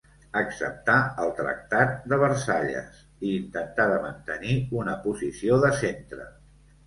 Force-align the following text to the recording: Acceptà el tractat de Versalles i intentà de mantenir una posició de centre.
Acceptà 0.39 0.93
el 1.25 1.33
tractat 1.39 1.91
de 2.13 2.19
Versalles 2.23 3.03
i 3.27 3.33
intentà 3.39 3.87
de 3.91 4.01
mantenir 4.07 4.55
una 4.85 4.95
posició 5.07 5.61
de 5.67 5.71
centre. 5.85 6.27